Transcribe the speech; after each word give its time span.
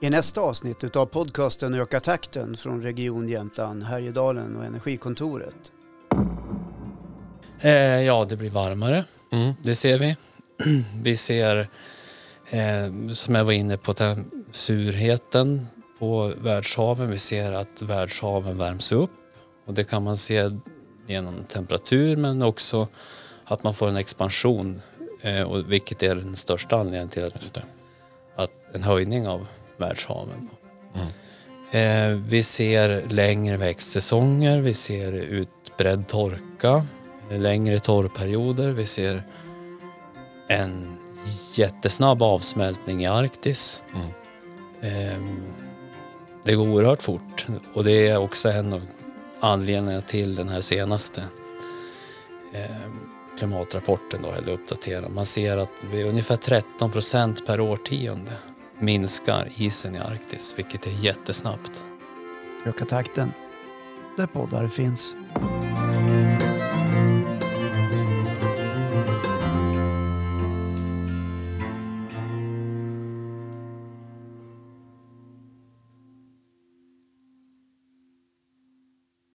I 0.00 0.10
nästa 0.10 0.40
avsnitt 0.40 0.96
av 0.96 1.06
podcasten 1.06 1.74
Öka 1.74 2.00
takten 2.00 2.56
från 2.56 2.82
Region 2.82 3.28
Jämtland, 3.28 3.82
Härjedalen 3.82 4.56
och 4.56 4.64
Energikontoret. 4.64 5.72
Eh, 7.60 8.02
ja, 8.02 8.24
det 8.24 8.36
blir 8.36 8.50
varmare. 8.50 9.04
Mm. 9.32 9.54
Det 9.62 9.76
ser 9.76 9.98
vi. 9.98 10.16
Vi 11.02 11.16
ser, 11.16 11.68
eh, 12.50 13.12
som 13.12 13.34
jag 13.34 13.44
var 13.44 13.52
inne 13.52 13.76
på, 13.76 13.92
den 13.92 14.44
surheten 14.52 15.66
på 15.98 16.32
världshaven. 16.38 17.10
Vi 17.10 17.18
ser 17.18 17.52
att 17.52 17.82
världshaven 17.82 18.58
värms 18.58 18.92
upp 18.92 19.10
och 19.66 19.74
det 19.74 19.84
kan 19.84 20.02
man 20.02 20.16
se 20.16 20.50
genom 21.06 21.44
temperatur 21.44 22.16
men 22.16 22.42
också 22.42 22.88
att 23.44 23.62
man 23.62 23.74
får 23.74 23.88
en 23.88 23.96
expansion 23.96 24.82
eh, 25.20 25.42
och 25.42 25.72
vilket 25.72 26.02
är 26.02 26.16
den 26.16 26.36
största 26.36 26.76
anledningen 26.76 27.08
till 27.08 27.24
att, 27.24 27.58
att 28.36 28.50
en 28.72 28.82
höjning 28.82 29.28
av 29.28 29.46
världshaven. 29.76 30.50
Mm. 30.94 31.06
Eh, 31.70 32.18
vi 32.28 32.42
ser 32.42 33.02
längre 33.08 33.56
växtsäsonger, 33.56 34.60
vi 34.60 34.74
ser 34.74 35.12
utbredd 35.12 36.08
torka, 36.08 36.86
längre 37.30 37.78
torrperioder, 37.78 38.70
vi 38.70 38.86
ser 38.86 39.22
en 40.48 40.98
jättesnabb 41.54 42.22
avsmältning 42.22 43.02
i 43.02 43.06
Arktis. 43.06 43.82
Mm. 43.94 44.08
Ehm, 44.80 45.52
det 46.44 46.54
går 46.54 46.68
oerhört 46.68 47.02
fort 47.02 47.46
och 47.74 47.84
det 47.84 48.08
är 48.08 48.18
också 48.18 48.48
en 48.48 48.72
av 48.72 48.82
anledningarna 49.40 50.00
till 50.00 50.34
den 50.34 50.48
här 50.48 50.60
senaste 50.60 51.22
ehm, 52.52 53.00
klimatrapporten 53.38 54.22
då, 54.22 54.32
eller 54.32 54.52
uppdaterad. 54.52 55.12
Man 55.12 55.26
ser 55.26 55.58
att 55.58 55.84
vi 55.92 56.02
ungefär 56.02 56.36
13 56.36 56.90
procent 56.90 57.46
per 57.46 57.60
årtionde 57.60 58.32
minskar 58.78 59.48
isen 59.56 59.94
i 59.94 59.98
Arktis, 59.98 60.54
vilket 60.58 60.86
är 60.86 60.90
jättesnabbt. 60.90 61.84
Öka 62.64 62.84
takten, 62.84 63.32
där 64.16 64.26
poddar 64.26 64.68
finns. 64.68 65.16